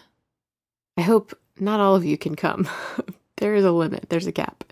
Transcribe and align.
I 0.96 1.02
hope 1.02 1.38
not 1.58 1.80
all 1.80 1.96
of 1.96 2.04
you 2.04 2.18
can 2.18 2.36
come. 2.36 2.68
there 3.36 3.54
is 3.54 3.64
a 3.64 3.72
limit, 3.72 4.10
there's 4.10 4.26
a 4.26 4.32
cap. 4.32 4.64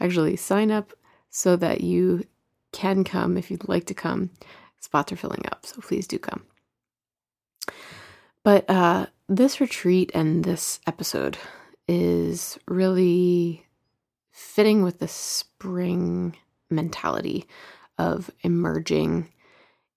Actually, 0.00 0.36
sign 0.36 0.70
up 0.70 0.92
so 1.30 1.56
that 1.56 1.80
you 1.80 2.24
can 2.72 3.04
come 3.04 3.36
if 3.36 3.50
you'd 3.50 3.68
like 3.68 3.86
to 3.86 3.94
come. 3.94 4.30
Spots 4.80 5.12
are 5.12 5.16
filling 5.16 5.44
up, 5.46 5.64
so 5.64 5.80
please 5.80 6.06
do 6.06 6.18
come. 6.18 6.42
But 8.42 8.68
uh, 8.68 9.06
this 9.28 9.60
retreat 9.60 10.10
and 10.14 10.44
this 10.44 10.80
episode 10.86 11.38
is 11.88 12.58
really 12.66 13.66
fitting 14.30 14.82
with 14.82 14.98
the 14.98 15.08
spring 15.08 16.36
mentality 16.70 17.46
of 17.98 18.30
emerging 18.42 19.30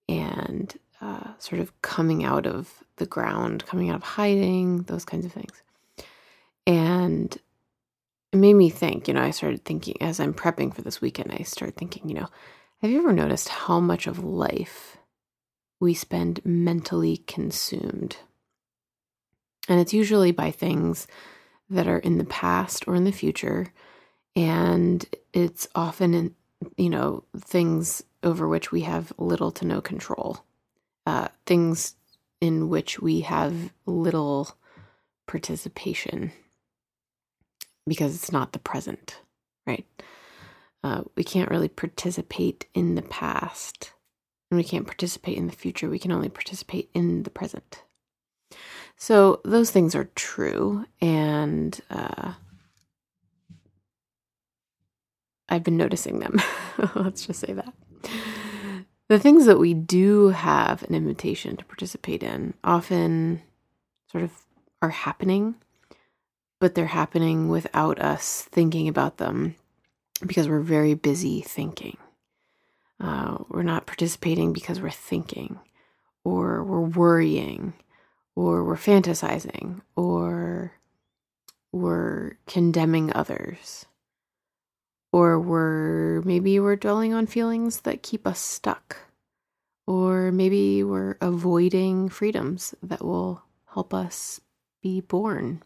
and 0.08 0.78
uh, 1.00 1.32
sort 1.38 1.60
of 1.60 1.80
coming 1.82 2.24
out 2.24 2.46
of 2.46 2.84
the 2.96 3.06
ground, 3.06 3.64
coming 3.66 3.90
out 3.90 3.96
of 3.96 4.02
hiding, 4.02 4.82
those 4.82 5.04
kinds 5.04 5.24
of 5.24 5.32
things. 5.32 5.62
And 6.66 7.36
it 8.32 8.36
made 8.36 8.54
me 8.54 8.68
think, 8.68 9.08
you 9.08 9.14
know, 9.14 9.22
I 9.22 9.30
started 9.30 9.64
thinking 9.64 9.96
as 10.00 10.20
I'm 10.20 10.34
prepping 10.34 10.74
for 10.74 10.82
this 10.82 11.00
weekend, 11.00 11.32
I 11.32 11.42
started 11.42 11.76
thinking, 11.76 12.08
you 12.08 12.14
know, 12.14 12.28
have 12.82 12.90
you 12.90 12.98
ever 12.98 13.12
noticed 13.12 13.48
how 13.48 13.80
much 13.80 14.06
of 14.06 14.22
life 14.22 14.98
we 15.80 15.94
spend 15.94 16.44
mentally 16.44 17.18
consumed? 17.26 18.18
And 19.68 19.80
it's 19.80 19.94
usually 19.94 20.32
by 20.32 20.50
things 20.50 21.06
that 21.70 21.86
are 21.86 21.98
in 21.98 22.18
the 22.18 22.24
past 22.24 22.86
or 22.86 22.94
in 22.94 23.04
the 23.04 23.12
future. 23.12 23.72
And 24.34 25.04
it's 25.32 25.68
often 25.74 26.14
in, 26.14 26.34
you 26.76 26.90
know, 26.90 27.24
things 27.38 28.02
over 28.22 28.48
which 28.48 28.72
we 28.72 28.82
have 28.82 29.12
little 29.18 29.50
to 29.52 29.64
no 29.64 29.80
control, 29.80 30.44
uh, 31.06 31.28
things 31.46 31.94
in 32.40 32.68
which 32.68 33.00
we 33.00 33.20
have 33.20 33.72
little 33.86 34.56
participation 35.26 36.32
because 37.86 38.14
it's 38.14 38.32
not 38.32 38.52
the 38.52 38.58
present, 38.58 39.20
right? 39.66 39.86
Uh, 40.84 41.02
we 41.16 41.24
can't 41.24 41.50
really 41.50 41.68
participate 41.68 42.66
in 42.74 42.94
the 42.94 43.02
past 43.02 43.92
and 44.50 44.58
we 44.58 44.64
can't 44.64 44.86
participate 44.86 45.36
in 45.36 45.46
the 45.46 45.52
future. 45.52 45.88
We 45.88 45.98
can 45.98 46.12
only 46.12 46.28
participate 46.28 46.90
in 46.94 47.24
the 47.24 47.30
present. 47.30 47.82
So 48.98 49.40
those 49.44 49.70
things 49.70 49.94
are 49.94 50.10
true, 50.16 50.84
and 51.00 51.80
uh, 51.88 52.32
I've 55.48 55.62
been 55.62 55.76
noticing 55.76 56.18
them. 56.18 56.42
Let's 56.96 57.24
just 57.24 57.40
say 57.40 57.52
that. 57.52 57.72
The 59.08 59.20
things 59.20 59.46
that 59.46 59.60
we 59.60 59.72
do 59.72 60.28
have 60.28 60.82
an 60.82 60.94
invitation 60.94 61.56
to 61.56 61.64
participate 61.64 62.24
in 62.24 62.54
often 62.64 63.40
sort 64.10 64.24
of 64.24 64.32
are 64.82 64.90
happening, 64.90 65.54
but 66.60 66.74
they're 66.74 66.86
happening 66.86 67.48
without 67.48 68.00
us 68.00 68.42
thinking 68.50 68.88
about 68.88 69.18
them 69.18 69.54
because 70.26 70.48
we're 70.48 70.60
very 70.60 70.94
busy 70.94 71.40
thinking. 71.40 71.96
Uh, 73.00 73.38
we're 73.48 73.62
not 73.62 73.86
participating 73.86 74.52
because 74.52 74.80
we're 74.80 74.90
thinking 74.90 75.60
or 76.24 76.64
we're 76.64 76.80
worrying 76.80 77.74
or 78.38 78.62
we're 78.62 78.76
fantasizing, 78.76 79.80
or 79.96 80.72
we're 81.72 82.38
condemning 82.46 83.12
others, 83.12 83.84
or 85.12 85.40
we're 85.40 86.22
maybe 86.22 86.60
we're 86.60 86.76
dwelling 86.76 87.12
on 87.12 87.26
feelings 87.26 87.80
that 87.80 88.04
keep 88.04 88.28
us 88.28 88.38
stuck, 88.38 88.96
or 89.88 90.30
maybe 90.30 90.84
we're 90.84 91.16
avoiding 91.20 92.08
freedoms 92.08 92.76
that 92.80 93.04
will 93.04 93.42
help 93.74 93.92
us 93.92 94.40
be 94.82 95.00
born. 95.00 95.60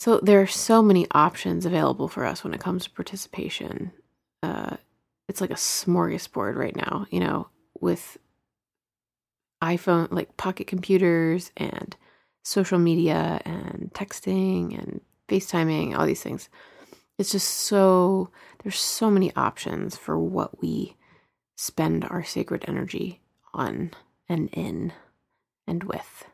So 0.00 0.18
there 0.22 0.40
are 0.40 0.46
so 0.46 0.80
many 0.82 1.06
options 1.10 1.66
available 1.66 2.08
for 2.08 2.24
us 2.24 2.42
when 2.42 2.54
it 2.54 2.60
comes 2.60 2.84
to 2.84 2.90
participation. 2.90 3.92
Uh, 4.42 4.78
it's 5.28 5.42
like 5.42 5.50
a 5.50 5.54
smorgasbord 5.54 6.56
right 6.56 6.74
now, 6.74 7.06
you 7.10 7.20
know, 7.20 7.48
with 7.80 8.16
iPhone, 9.62 10.08
like 10.10 10.36
pocket 10.36 10.66
computers 10.66 11.50
and 11.56 11.96
social 12.42 12.78
media 12.78 13.40
and 13.44 13.90
texting 13.94 14.78
and 14.78 15.00
FaceTiming, 15.28 15.96
all 15.96 16.06
these 16.06 16.22
things. 16.22 16.48
It's 17.18 17.32
just 17.32 17.48
so, 17.48 18.30
there's 18.62 18.78
so 18.78 19.10
many 19.10 19.34
options 19.34 19.96
for 19.96 20.18
what 20.18 20.60
we 20.60 20.96
spend 21.56 22.04
our 22.04 22.22
sacred 22.22 22.64
energy 22.68 23.20
on 23.54 23.92
and 24.28 24.48
in 24.52 24.92
and 25.66 25.84
with. 25.84 26.26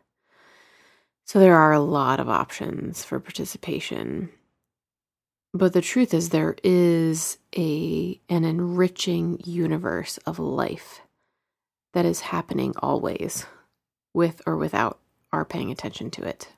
So 1.25 1.39
there 1.39 1.57
are 1.57 1.73
a 1.73 1.81
lot 1.81 2.21
of 2.21 2.29
options 2.29 3.05
for 3.05 3.21
participation. 3.21 4.31
But 5.55 5.73
the 5.73 5.81
truth 5.81 6.13
is 6.13 6.29
there 6.29 6.57
is 6.65 7.39
a 7.57 8.21
an 8.29 8.45
enriching 8.45 9.41
universe 9.45 10.19
of 10.27 10.39
life 10.39 11.01
that 11.93 12.05
is 12.05 12.21
happening 12.21 12.75
always, 12.79 13.47
with 14.15 14.43
or 14.47 14.57
without 14.57 14.99
our 15.33 15.45
paying 15.45 15.71
attention 15.71 16.11
to 16.11 16.23
it. 16.23 16.49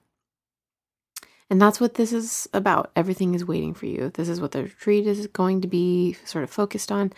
And 1.50 1.60
that's 1.60 1.80
what 1.80 1.94
this 1.94 2.12
is 2.12 2.48
about. 2.54 2.90
Everything 2.96 3.34
is 3.34 3.44
waiting 3.44 3.74
for 3.74 3.86
you. 3.86 4.10
This 4.14 4.28
is 4.28 4.40
what 4.40 4.52
the 4.52 4.62
retreat 4.62 5.06
is 5.06 5.26
going 5.28 5.60
to 5.60 5.68
be 5.68 6.16
sort 6.24 6.42
of 6.42 6.50
focused 6.50 6.90
on, 6.90 7.12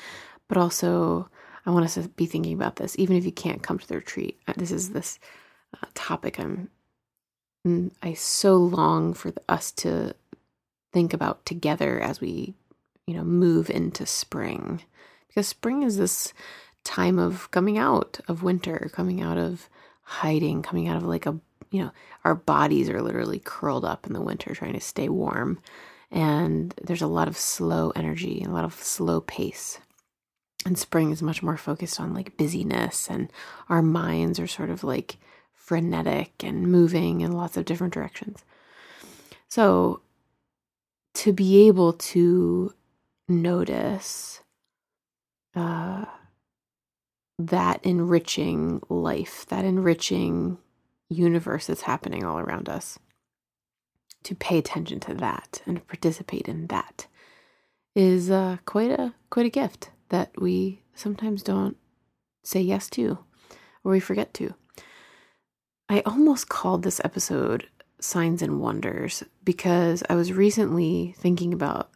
but 0.49 0.59
also 0.59 1.29
I 1.65 1.71
want 1.71 1.85
us 1.85 1.95
to 1.95 2.09
be 2.09 2.27
thinking 2.27 2.55
about 2.55 2.77
this, 2.77 2.99
even 2.99 3.17
if 3.17 3.25
you 3.25 3.33
can't 3.33 3.63
come 3.63 3.79
to 3.79 3.89
the 3.89 3.97
retreat. 3.97 4.39
Uh, 4.47 4.53
this 4.57 4.71
is 4.71 4.91
this 4.91 5.19
uh, 5.75 5.87
topic 5.95 6.39
I'm 6.39 6.71
mm, 7.67 7.91
I 8.03 8.15
so 8.15 8.57
long 8.57 9.15
for 9.15 9.33
us 9.49 9.73
to 9.73 10.15
think 10.93 11.13
about 11.13 11.45
together 11.45 12.01
as 12.01 12.21
we, 12.21 12.55
you 13.07 13.15
know, 13.15 13.25
move 13.25 13.71
into 13.71 14.07
spring, 14.07 14.83
because 15.29 15.49
spring 15.49 15.83
is 15.83 15.99
this 15.99 16.33
time 16.87 17.19
of 17.19 17.51
coming 17.51 17.77
out 17.77 18.21
of 18.29 18.43
winter, 18.43 18.91
coming 18.93 19.21
out 19.21 19.37
of 19.37 19.69
hiding, 20.03 20.63
coming 20.63 20.89
out 20.89 20.97
of 20.97 21.03
like 21.03 21.27
a, 21.27 21.39
you 21.71 21.83
know, 21.83 21.91
our 22.25 22.35
bodies 22.35 22.89
are 22.89 23.03
literally 23.03 23.41
curled 23.45 23.85
up 23.85 24.07
in 24.07 24.13
the 24.13 24.21
winter 24.21 24.55
trying 24.55 24.73
to 24.73 24.81
stay 24.81 25.09
warm. 25.09 25.59
And 26.11 26.73
there's 26.83 27.03
a 27.03 27.09
lot 27.09 27.27
of 27.27 27.37
slow 27.37 27.91
energy, 27.91 28.43
a 28.43 28.51
lot 28.51 28.65
of 28.65 28.75
slow 28.75 29.21
pace. 29.21 29.81
And 30.65 30.79
spring 30.79 31.11
is 31.11 31.23
much 31.23 31.43
more 31.43 31.57
focused 31.57 32.01
on 32.01 32.15
like 32.15 32.37
busyness, 32.37 33.09
and 33.11 33.31
our 33.69 33.83
minds 33.83 34.41
are 34.41 34.47
sort 34.47 34.71
of 34.71 34.83
like 34.83 35.17
frenetic 35.53 36.33
and 36.43 36.71
moving 36.71 37.21
in 37.21 37.33
lots 37.33 37.57
of 37.57 37.65
different 37.65 37.93
directions. 37.93 38.45
So, 39.49 40.01
to 41.15 41.33
be 41.33 41.67
able 41.67 41.93
to 41.95 42.75
notice 43.29 44.41
uh, 45.57 45.96
that 47.39 47.85
enriching 47.85 48.81
life, 48.89 49.47
that 49.49 49.65
enriching 49.65 50.59
universe 51.09 51.67
that's 51.67 51.83
happening 51.83 52.25
all 52.25 52.39
around 52.39 52.69
us. 52.69 52.99
to 54.23 54.35
pay 54.35 54.59
attention 54.59 54.99
to 55.01 55.15
that 55.15 55.63
and 55.67 55.87
participate 55.87 56.49
in 56.49 56.67
that 56.67 57.07
is 57.95 58.29
uh, 58.31 58.57
quite 58.65 58.91
a 58.91 59.15
quite 59.31 59.47
a 59.47 59.51
gift 59.51 59.91
that 60.09 60.31
we 60.41 60.83
sometimes 60.95 61.43
don't 61.43 61.77
say 62.43 62.61
yes 62.61 62.91
to 62.91 63.19
or 63.85 63.93
we 63.93 64.01
forget 64.01 64.35
to. 64.35 64.53
I 65.89 66.01
almost 66.01 66.49
called 66.49 66.83
this 66.83 67.01
episode 67.05 67.69
Signs 68.01 68.43
and 68.43 68.61
Wonders 68.61 69.23
because 69.45 70.03
I 70.11 70.17
was 70.17 70.33
recently 70.33 71.15
thinking 71.19 71.55
about 71.55 71.91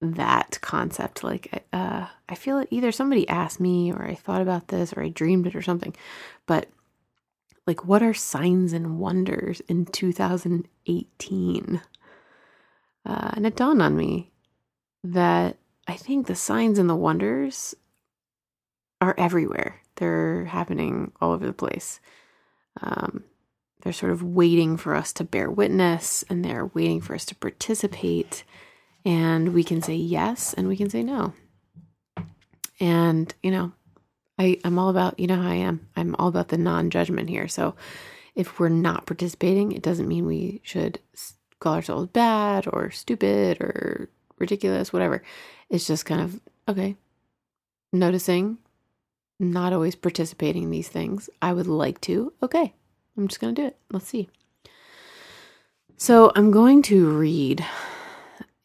that 0.00 0.58
concept. 0.60 1.24
Like, 1.24 1.64
uh, 1.72 2.06
I 2.28 2.34
feel 2.34 2.56
like 2.56 2.68
either 2.70 2.92
somebody 2.92 3.28
asked 3.28 3.60
me 3.60 3.92
or 3.92 4.04
I 4.04 4.14
thought 4.14 4.42
about 4.42 4.68
this 4.68 4.92
or 4.92 5.02
I 5.02 5.08
dreamed 5.08 5.46
it 5.46 5.56
or 5.56 5.62
something. 5.62 5.94
But, 6.46 6.68
like, 7.66 7.84
what 7.84 8.02
are 8.02 8.14
signs 8.14 8.72
and 8.72 8.98
wonders 8.98 9.60
in 9.68 9.86
2018? 9.86 11.80
Uh, 13.06 13.30
and 13.34 13.46
it 13.46 13.56
dawned 13.56 13.82
on 13.82 13.96
me 13.96 14.30
that 15.04 15.56
I 15.86 15.94
think 15.94 16.26
the 16.26 16.34
signs 16.34 16.78
and 16.78 16.88
the 16.90 16.96
wonders 16.96 17.74
are 19.00 19.14
everywhere. 19.16 19.80
They're 19.96 20.44
happening 20.44 21.12
all 21.20 21.32
over 21.32 21.46
the 21.46 21.52
place. 21.52 22.00
Um, 22.80 23.24
they're 23.82 23.92
sort 23.92 24.12
of 24.12 24.22
waiting 24.22 24.76
for 24.76 24.94
us 24.94 25.12
to 25.14 25.24
bear 25.24 25.50
witness 25.50 26.24
and 26.28 26.44
they're 26.44 26.66
waiting 26.66 27.00
for 27.00 27.14
us 27.14 27.24
to 27.26 27.34
participate. 27.34 28.44
And 29.08 29.54
we 29.54 29.64
can 29.64 29.80
say 29.80 29.94
yes 29.94 30.52
and 30.52 30.68
we 30.68 30.76
can 30.76 30.90
say 30.90 31.02
no. 31.02 31.32
And, 32.78 33.34
you 33.42 33.50
know, 33.50 33.72
I, 34.38 34.60
I'm 34.64 34.78
all 34.78 34.90
about, 34.90 35.18
you 35.18 35.26
know 35.26 35.40
how 35.40 35.48
I 35.48 35.54
am. 35.54 35.88
I'm 35.96 36.14
all 36.16 36.28
about 36.28 36.48
the 36.48 36.58
non 36.58 36.90
judgment 36.90 37.30
here. 37.30 37.48
So 37.48 37.74
if 38.34 38.60
we're 38.60 38.68
not 38.68 39.06
participating, 39.06 39.72
it 39.72 39.80
doesn't 39.80 40.06
mean 40.06 40.26
we 40.26 40.60
should 40.62 41.00
call 41.58 41.72
ourselves 41.72 42.08
bad 42.08 42.68
or 42.70 42.90
stupid 42.90 43.62
or 43.62 44.10
ridiculous, 44.38 44.92
whatever. 44.92 45.22
It's 45.70 45.86
just 45.86 46.04
kind 46.04 46.20
of, 46.20 46.38
okay, 46.68 46.94
noticing, 47.94 48.58
not 49.40 49.72
always 49.72 49.94
participating 49.94 50.64
in 50.64 50.70
these 50.70 50.88
things. 50.88 51.30
I 51.40 51.54
would 51.54 51.66
like 51.66 51.98
to. 52.02 52.34
Okay, 52.42 52.74
I'm 53.16 53.26
just 53.26 53.40
going 53.40 53.54
to 53.54 53.62
do 53.62 53.68
it. 53.68 53.78
Let's 53.90 54.08
see. 54.08 54.28
So 55.96 56.30
I'm 56.36 56.50
going 56.50 56.82
to 56.82 57.08
read 57.08 57.64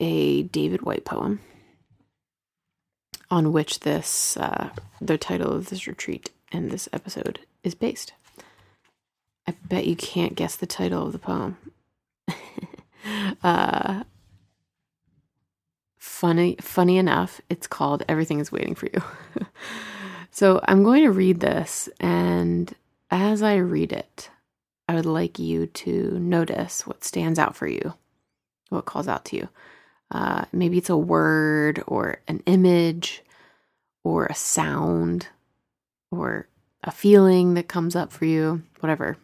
a 0.04 0.44
David 0.44 0.82
Whyte 0.82 1.06
poem 1.06 1.40
on 3.32 3.54
which 3.54 3.80
this, 3.80 4.36
uh, 4.36 4.70
the 5.00 5.18
title 5.18 5.54
of 5.54 5.70
this 5.70 5.88
retreat 5.88 6.30
and 6.52 6.70
this 6.70 6.90
episode 6.92 7.40
is 7.64 7.74
based. 7.74 8.12
I 9.48 9.56
bet 9.64 9.88
you 9.88 9.96
can't 9.96 10.36
guess 10.36 10.58
the 10.58 10.68
title 10.68 11.06
of 11.06 11.14
the 11.14 11.20
poem. 11.20 11.58
uh, 13.44 14.04
funny 15.98 16.58
funny 16.60 16.98
enough, 16.98 17.40
it's 17.50 17.68
called 17.68 18.04
Everything 18.10 18.40
is 18.40 18.52
Waiting 18.52 18.76
for 18.76 18.88
You. 18.88 19.02
so 20.32 20.60
I'm 20.68 20.84
going 20.84 21.04
to 21.04 21.12
read 21.12 21.40
this 21.40 21.88
and 22.02 22.74
as 23.10 23.42
I 23.42 23.56
read 23.56 23.94
it, 23.94 24.30
I 24.90 24.96
would 24.96 25.06
like 25.06 25.40
you 25.40 25.68
to 25.68 26.20
notice 26.20 26.86
what 26.86 27.06
stands 27.06 27.40
out 27.40 27.56
for 27.56 27.68
you, 27.68 27.94
what 28.68 28.86
calls 28.86 29.08
out 29.08 29.24
to 29.26 29.38
you. 29.38 29.48
Uh, 30.14 30.46
maybe 30.54 30.78
it's 30.78 30.92
a 30.92 30.98
word 30.98 31.84
or 31.88 32.22
an 32.28 32.44
image 32.46 33.24
or 34.04 34.28
a 34.28 34.36
sound 34.36 35.28
or 36.12 36.48
a 36.84 36.92
feeling 36.92 37.56
that 37.56 37.68
comes 37.68 37.96
up 37.96 38.12
for 38.12 38.26
you, 38.26 38.62
whatever. 38.80 39.18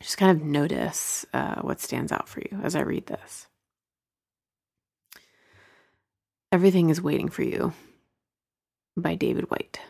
Just 0.00 0.18
kind 0.18 0.30
of 0.30 0.44
notice 0.46 1.24
uh, 1.32 1.62
what 1.62 1.80
stands 1.80 2.12
out 2.12 2.28
for 2.28 2.40
you 2.40 2.60
as 2.62 2.76
I 2.76 2.80
read 2.80 3.06
this. 3.06 3.46
Everything 6.50 6.90
is 6.90 7.00
Waiting 7.00 7.30
for 7.30 7.42
You 7.42 7.72
by 8.96 9.14
David 9.14 9.50
Whyte. 9.50 9.80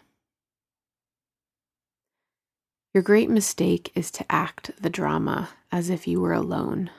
Your 2.94 3.02
great 3.02 3.30
mistake 3.30 3.90
is 3.94 4.10
to 4.12 4.30
act 4.30 4.70
the 4.80 4.90
drama 4.90 5.48
as 5.72 5.90
if 5.90 6.06
you 6.06 6.20
were 6.20 6.34
alone, 6.34 6.90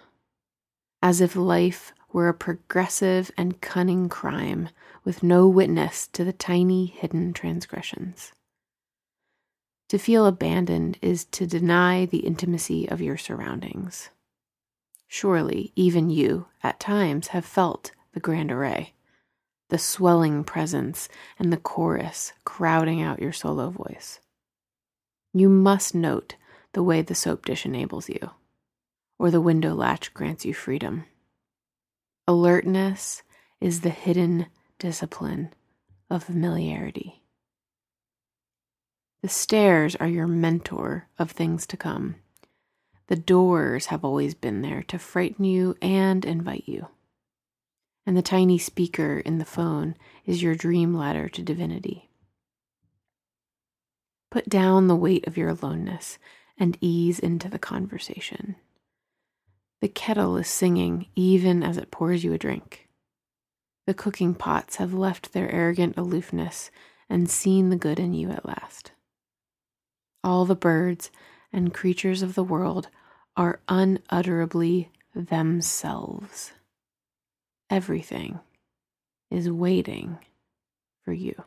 as 1.01 1.21
if 1.21 1.35
life 1.35 1.93
were 2.13 2.29
a 2.29 2.33
progressive 2.33 3.29
and 3.35 3.59
cunning 3.59 4.07
crime 4.07 4.69
with 5.03 5.23
no 5.23 5.47
witness 5.49 6.07
to 6.07 6.23
the 6.23 6.31
tiny 6.31 6.85
hidden 6.85 7.33
transgressions. 7.33 8.31
To 9.89 9.97
feel 9.97 10.25
abandoned 10.25 10.97
is 11.01 11.25
to 11.25 11.45
deny 11.45 12.05
the 12.05 12.19
intimacy 12.19 12.87
of 12.87 13.01
your 13.01 13.17
surroundings. 13.17 14.09
Surely, 15.07 15.73
even 15.75 16.09
you, 16.09 16.47
at 16.63 16.79
times, 16.79 17.27
have 17.27 17.45
felt 17.45 17.91
the 18.13 18.21
grand 18.21 18.51
array 18.51 18.93
the 19.73 19.79
swelling 19.79 20.43
presence, 20.43 21.09
and 21.39 21.51
the 21.51 21.57
chorus 21.57 22.31
crowding 22.45 23.01
out 23.01 23.19
your 23.19 23.33
solo 23.33 23.71
voice. 23.71 24.19
You 25.33 25.49
must 25.49 25.95
note 25.95 26.35
the 26.73 26.83
way 26.83 27.01
the 27.01 27.15
soap 27.15 27.45
dish 27.45 27.65
enables 27.65 28.07
you, 28.07 28.29
or 29.17 29.31
the 29.31 29.41
window 29.41 29.73
latch 29.73 30.13
grants 30.13 30.45
you 30.45 30.53
freedom. 30.53 31.05
Alertness 32.27 33.23
is 33.59 33.81
the 33.81 33.89
hidden 33.89 34.47
discipline 34.79 35.53
of 36.09 36.23
familiarity. 36.23 37.23
The 39.21 39.29
stairs 39.29 39.95
are 39.95 40.07
your 40.07 40.27
mentor 40.27 41.07
of 41.17 41.31
things 41.31 41.65
to 41.67 41.77
come. 41.77 42.15
The 43.07 43.15
doors 43.15 43.87
have 43.87 44.03
always 44.03 44.33
been 44.33 44.61
there 44.61 44.83
to 44.83 44.99
frighten 44.99 45.45
you 45.45 45.75
and 45.81 46.25
invite 46.25 46.63
you 46.67 46.87
and 48.05 48.17
the 48.17 48.21
tiny 48.21 48.57
speaker 48.57 49.19
in 49.19 49.37
the 49.37 49.45
phone 49.45 49.95
is 50.25 50.43
your 50.43 50.55
dream 50.55 50.93
ladder 50.93 51.29
to 51.29 51.41
divinity. 51.41 52.09
Put 54.29 54.49
down 54.49 54.87
the 54.87 54.95
weight 54.95 55.27
of 55.27 55.37
your 55.37 55.49
aloneness 55.49 56.17
and 56.57 56.77
ease 56.81 57.19
into 57.19 57.49
the 57.49 57.59
conversation. 57.59 58.55
The 59.83 59.89
kettle 59.89 60.37
is 60.37 60.47
singing 60.47 61.07
even 61.13 61.61
as 61.61 61.75
it 61.75 61.91
pours 61.91 62.23
you 62.23 62.31
a 62.31 62.37
drink. 62.37 62.87
The 63.85 63.93
cooking 63.93 64.33
pots 64.33 64.77
have 64.77 64.93
left 64.93 65.33
their 65.33 65.51
arrogant 65.51 65.97
aloofness 65.97 66.71
and 67.09 67.29
seen 67.29 67.67
the 67.67 67.75
good 67.75 67.99
in 67.99 68.13
you 68.13 68.29
at 68.29 68.45
last. 68.45 68.93
All 70.23 70.45
the 70.45 70.55
birds 70.55 71.11
and 71.51 71.73
creatures 71.73 72.21
of 72.21 72.33
the 72.33 72.45
world 72.45 72.87
are 73.35 73.59
unutterably 73.67 74.89
themselves 75.13 76.53
everything 77.69 78.39
is 79.29 79.49
waiting 79.49 80.17
for 81.03 81.11
you. 81.11 81.43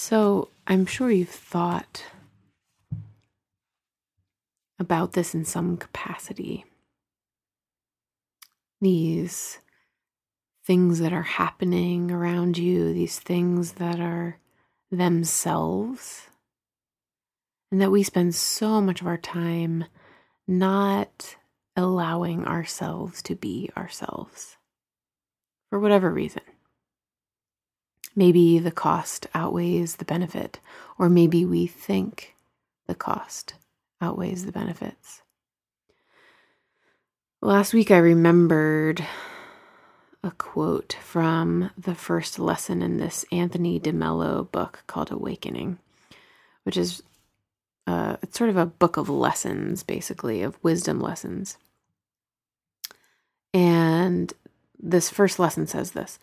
So 0.00 0.50
I'm 0.64 0.86
sure 0.86 1.10
you've 1.10 1.28
thought 1.28 2.04
about 4.78 5.14
this 5.14 5.34
in 5.34 5.44
some 5.44 5.76
capacity. 5.76 6.64
These 8.80 9.58
things 10.64 11.00
that 11.00 11.12
are 11.12 11.24
happening 11.24 12.12
around 12.12 12.58
you, 12.58 12.94
these 12.94 13.18
things 13.18 13.72
that 13.72 13.98
are 13.98 14.38
themselves 14.92 16.28
and 17.72 17.80
that 17.80 17.90
we 17.90 18.04
spend 18.04 18.36
so 18.36 18.80
much 18.80 19.00
of 19.00 19.08
our 19.08 19.18
time 19.18 19.84
not 20.46 21.34
allowing 21.74 22.46
ourselves 22.46 23.20
to 23.22 23.34
be 23.34 23.68
ourselves 23.76 24.58
for 25.68 25.80
whatever 25.80 26.08
reason. 26.08 26.42
Maybe 28.18 28.58
the 28.58 28.72
cost 28.72 29.28
outweighs 29.32 29.94
the 29.94 30.04
benefit, 30.04 30.58
or 30.98 31.08
maybe 31.08 31.44
we 31.44 31.68
think 31.68 32.34
the 32.88 32.96
cost 32.96 33.54
outweighs 34.00 34.44
the 34.44 34.50
benefits. 34.50 35.22
Last 37.40 37.72
week, 37.72 37.92
I 37.92 37.98
remembered 37.98 39.06
a 40.24 40.32
quote 40.32 40.96
from 41.00 41.70
the 41.78 41.94
first 41.94 42.40
lesson 42.40 42.82
in 42.82 42.96
this 42.96 43.24
Anthony 43.30 43.78
DeMello 43.78 44.50
book 44.50 44.82
called 44.88 45.12
Awakening, 45.12 45.78
which 46.64 46.76
is 46.76 47.04
uh, 47.86 48.16
it's 48.20 48.36
sort 48.36 48.50
of 48.50 48.56
a 48.56 48.66
book 48.66 48.96
of 48.96 49.08
lessons, 49.08 49.84
basically, 49.84 50.42
of 50.42 50.58
wisdom 50.64 50.98
lessons. 50.98 51.56
And 53.54 54.32
this 54.76 55.08
first 55.08 55.38
lesson 55.38 55.68
says 55.68 55.92
this 55.92 56.18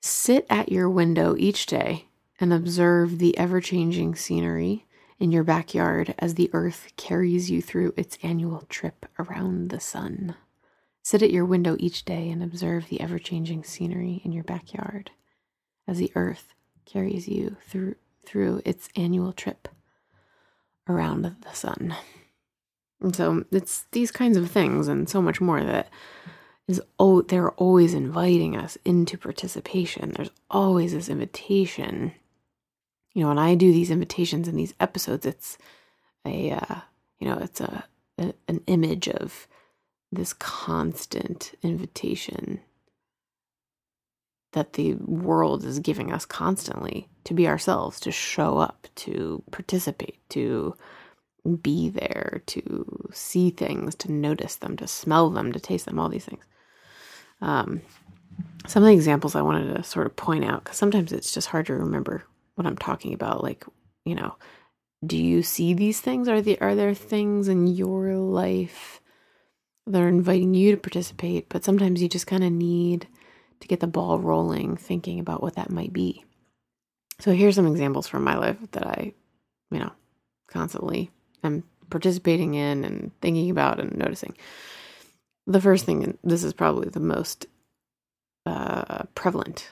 Sit 0.00 0.46
at 0.48 0.72
your 0.72 0.88
window 0.88 1.36
each 1.38 1.66
day 1.66 2.06
and 2.40 2.52
observe 2.52 3.18
the 3.18 3.36
ever 3.36 3.60
changing 3.60 4.14
scenery 4.14 4.86
in 5.18 5.30
your 5.30 5.44
backyard 5.44 6.14
as 6.18 6.34
the 6.34 6.48
earth 6.54 6.88
carries 6.96 7.50
you 7.50 7.60
through 7.60 7.92
its 7.98 8.16
annual 8.22 8.64
trip 8.70 9.04
around 9.18 9.68
the 9.68 9.80
sun. 9.80 10.34
Sit 11.02 11.22
at 11.22 11.30
your 11.30 11.44
window 11.44 11.76
each 11.78 12.06
day 12.06 12.30
and 12.30 12.42
observe 12.42 12.88
the 12.88 13.00
ever 13.00 13.18
changing 13.18 13.62
scenery 13.62 14.22
in 14.24 14.32
your 14.32 14.44
backyard 14.44 15.10
as 15.86 15.98
the 15.98 16.12
earth 16.14 16.54
carries 16.86 17.28
you 17.28 17.56
through, 17.68 17.96
through 18.24 18.62
its 18.64 18.88
annual 18.96 19.34
trip 19.34 19.68
around 20.88 21.22
the 21.22 21.52
sun. 21.52 21.94
And 23.02 23.14
so 23.14 23.44
it's 23.50 23.86
these 23.92 24.10
kinds 24.10 24.36
of 24.36 24.50
things 24.50 24.88
and 24.88 25.08
so 25.08 25.20
much 25.20 25.40
more 25.40 25.62
that 25.62 25.90
is 26.70 26.82
oh 26.98 27.22
they're 27.22 27.50
always 27.52 27.94
inviting 27.94 28.56
us 28.56 28.78
into 28.84 29.18
participation. 29.18 30.12
There's 30.12 30.30
always 30.50 30.92
this 30.92 31.08
invitation. 31.08 32.12
You 33.14 33.22
know, 33.22 33.28
when 33.28 33.38
I 33.38 33.54
do 33.54 33.72
these 33.72 33.90
invitations 33.90 34.48
in 34.48 34.56
these 34.56 34.74
episodes, 34.80 35.26
it's 35.26 35.58
a 36.24 36.52
uh, 36.52 36.76
you 37.18 37.28
know, 37.28 37.38
it's 37.38 37.60
a, 37.60 37.84
a 38.18 38.34
an 38.48 38.62
image 38.66 39.08
of 39.08 39.46
this 40.12 40.32
constant 40.32 41.52
invitation 41.62 42.60
that 44.52 44.72
the 44.74 44.94
world 44.94 45.64
is 45.64 45.78
giving 45.78 46.12
us 46.12 46.24
constantly 46.24 47.08
to 47.24 47.34
be 47.34 47.46
ourselves, 47.46 48.00
to 48.00 48.10
show 48.10 48.58
up, 48.58 48.88
to 48.96 49.42
participate, 49.52 50.18
to 50.30 50.74
be 51.62 51.88
there, 51.88 52.42
to 52.46 53.08
see 53.12 53.50
things, 53.50 53.94
to 53.94 54.10
notice 54.12 54.56
them, 54.56 54.76
to 54.76 54.86
smell 54.86 55.30
them, 55.30 55.52
to 55.52 55.60
taste 55.60 55.86
them, 55.86 55.98
all 55.98 56.08
these 56.08 56.24
things. 56.24 56.44
Um, 57.40 57.82
some 58.66 58.82
of 58.82 58.88
the 58.88 58.94
examples 58.94 59.34
I 59.34 59.42
wanted 59.42 59.74
to 59.74 59.82
sort 59.82 60.06
of 60.06 60.16
point 60.16 60.44
out, 60.44 60.64
because 60.64 60.76
sometimes 60.76 61.12
it's 61.12 61.32
just 61.32 61.48
hard 61.48 61.66
to 61.66 61.74
remember 61.74 62.24
what 62.54 62.66
I'm 62.66 62.76
talking 62.76 63.14
about. 63.14 63.42
Like, 63.42 63.64
you 64.04 64.14
know, 64.14 64.36
do 65.04 65.16
you 65.16 65.42
see 65.42 65.74
these 65.74 66.00
things? 66.00 66.28
Are 66.28 66.42
the 66.42 66.60
are 66.60 66.74
there 66.74 66.94
things 66.94 67.48
in 67.48 67.66
your 67.66 68.14
life 68.14 69.00
that 69.86 70.02
are 70.02 70.08
inviting 70.08 70.54
you 70.54 70.70
to 70.72 70.76
participate? 70.76 71.48
But 71.48 71.64
sometimes 71.64 72.02
you 72.02 72.08
just 72.08 72.26
kind 72.26 72.44
of 72.44 72.52
need 72.52 73.08
to 73.60 73.68
get 73.68 73.80
the 73.80 73.86
ball 73.86 74.18
rolling, 74.18 74.76
thinking 74.76 75.20
about 75.20 75.42
what 75.42 75.54
that 75.56 75.70
might 75.70 75.92
be. 75.92 76.24
So 77.18 77.32
here's 77.32 77.54
some 77.54 77.66
examples 77.66 78.06
from 78.06 78.24
my 78.24 78.36
life 78.36 78.56
that 78.72 78.86
I, 78.86 79.12
you 79.70 79.78
know, 79.78 79.92
constantly 80.48 81.10
am 81.44 81.64
participating 81.90 82.54
in 82.54 82.84
and 82.84 83.10
thinking 83.20 83.50
about 83.50 83.80
and 83.80 83.96
noticing. 83.96 84.36
The 85.50 85.60
first 85.60 85.84
thing, 85.84 86.16
this 86.22 86.44
is 86.44 86.52
probably 86.52 86.90
the 86.90 87.00
most 87.00 87.46
uh, 88.46 89.02
prevalent 89.16 89.68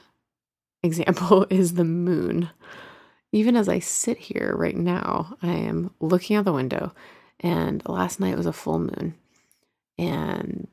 example, 0.83 1.45
is 1.49 1.75
the 1.75 1.85
moon. 1.85 2.49
Even 3.31 3.55
as 3.55 3.69
I 3.69 3.79
sit 3.79 4.17
here 4.17 4.53
right 4.57 4.75
now, 4.75 5.37
I 5.41 5.53
am 5.53 5.91
looking 6.01 6.35
out 6.35 6.43
the 6.43 6.51
window, 6.51 6.93
and 7.39 7.81
last 7.87 8.19
night 8.19 8.35
was 8.35 8.45
a 8.45 8.51
full 8.51 8.79
moon, 8.79 9.15
and 9.97 10.67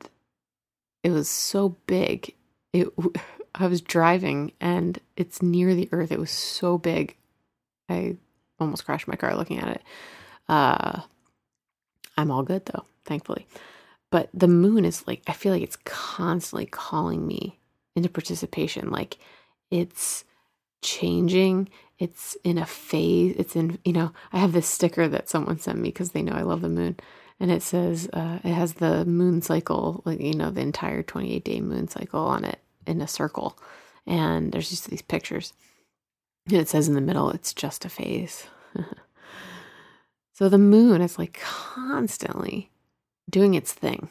it 1.03 1.11
was 1.11 1.29
so 1.29 1.77
big. 1.87 2.35
It, 2.73 2.89
I 3.55 3.67
was 3.67 3.79
driving, 3.79 4.51
and 4.59 4.99
it's 5.15 5.41
near 5.41 5.73
the 5.73 5.87
earth. 5.93 6.11
It 6.11 6.19
was 6.19 6.31
so 6.31 6.77
big, 6.77 7.15
I 7.87 8.17
almost 8.59 8.83
crashed 8.83 9.07
my 9.07 9.15
car 9.15 9.37
looking 9.37 9.59
at 9.59 9.69
it. 9.69 9.81
Uh, 10.49 10.99
I'm 12.17 12.29
all 12.29 12.43
good 12.43 12.65
though, 12.65 12.83
thankfully. 13.05 13.47
But 14.17 14.31
the 14.33 14.47
moon 14.47 14.83
is 14.83 15.05
like, 15.05 15.21
I 15.27 15.33
feel 15.33 15.53
like 15.53 15.61
it's 15.61 15.77
constantly 15.85 16.65
calling 16.65 17.27
me 17.27 17.59
into 17.95 18.09
participation. 18.09 18.89
Like 18.89 19.19
it's 19.69 20.23
changing. 20.81 21.69
It's 21.99 22.35
in 22.43 22.57
a 22.57 22.65
phase. 22.65 23.35
It's 23.37 23.55
in, 23.55 23.77
you 23.85 23.93
know, 23.93 24.13
I 24.33 24.39
have 24.39 24.53
this 24.53 24.65
sticker 24.65 25.07
that 25.07 25.29
someone 25.29 25.59
sent 25.59 25.77
me 25.77 25.89
because 25.89 26.13
they 26.13 26.23
know 26.23 26.33
I 26.33 26.41
love 26.41 26.61
the 26.61 26.67
moon. 26.67 26.95
And 27.39 27.51
it 27.51 27.61
says, 27.61 28.09
uh, 28.11 28.39
it 28.43 28.53
has 28.53 28.73
the 28.73 29.05
moon 29.05 29.43
cycle, 29.43 30.01
like, 30.03 30.19
you 30.19 30.33
know, 30.33 30.49
the 30.49 30.61
entire 30.61 31.03
28 31.03 31.43
day 31.43 31.61
moon 31.61 31.87
cycle 31.87 32.21
on 32.21 32.43
it 32.43 32.57
in 32.87 33.01
a 33.01 33.07
circle. 33.07 33.55
And 34.07 34.51
there's 34.51 34.71
just 34.71 34.89
these 34.89 35.03
pictures. 35.03 35.53
And 36.47 36.57
it 36.57 36.69
says 36.69 36.87
in 36.87 36.95
the 36.95 37.01
middle, 37.01 37.29
it's 37.29 37.53
just 37.53 37.85
a 37.85 37.89
phase. 37.89 38.47
So 40.37 40.49
the 40.49 40.59
moon 40.59 41.01
is 41.01 41.17
like 41.17 41.39
constantly 41.41 42.69
doing 43.29 43.53
its 43.53 43.73
thing, 43.73 44.09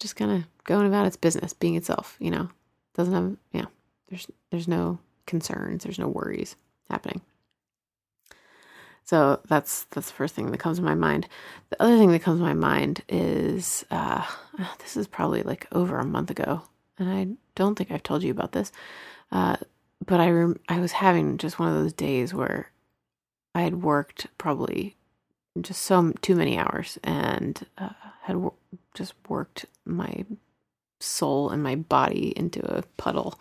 just 0.00 0.16
kind 0.16 0.30
of 0.30 0.44
going 0.64 0.86
about 0.86 1.06
its 1.06 1.16
business, 1.16 1.52
being 1.52 1.74
itself, 1.74 2.16
you 2.18 2.30
know, 2.30 2.48
doesn't 2.94 3.14
have, 3.14 3.36
yeah, 3.52 3.66
there's, 4.08 4.26
there's 4.50 4.68
no 4.68 4.98
concerns, 5.26 5.84
there's 5.84 5.98
no 5.98 6.08
worries 6.08 6.56
happening. 6.88 7.20
So 9.04 9.40
that's 9.48 9.84
that's 9.90 10.08
the 10.08 10.14
first 10.14 10.34
thing 10.34 10.50
that 10.50 10.58
comes 10.58 10.78
to 10.78 10.84
my 10.84 10.94
mind. 10.94 11.26
The 11.70 11.82
other 11.82 11.98
thing 11.98 12.12
that 12.12 12.22
comes 12.22 12.38
to 12.38 12.44
my 12.44 12.54
mind 12.54 13.02
is 13.08 13.84
uh, 13.90 14.24
this 14.78 14.96
is 14.96 15.06
probably 15.06 15.42
like 15.42 15.66
over 15.72 15.98
a 15.98 16.04
month 16.04 16.30
ago, 16.30 16.62
and 16.98 17.10
I 17.10 17.26
don't 17.54 17.76
think 17.76 17.90
I've 17.90 18.02
told 18.02 18.22
you 18.22 18.30
about 18.30 18.52
this. 18.52 18.72
Uh, 19.30 19.56
but 20.04 20.20
I 20.20 20.30
rem- 20.30 20.60
I 20.68 20.80
was 20.80 20.92
having 20.92 21.38
just 21.38 21.58
one 21.58 21.68
of 21.68 21.74
those 21.74 21.92
days 21.92 22.32
where 22.32 22.70
I 23.54 23.62
had 23.62 23.82
worked 23.82 24.28
probably 24.38 24.96
just 25.60 25.82
so 25.82 26.12
too 26.22 26.34
many 26.34 26.58
hours 26.58 26.98
and 27.04 27.66
uh, 27.78 27.90
had 28.22 28.50
just 28.94 29.14
worked 29.28 29.66
my 29.84 30.24
soul 31.00 31.50
and 31.50 31.62
my 31.62 31.74
body 31.76 32.32
into 32.36 32.64
a 32.64 32.82
puddle. 32.96 33.38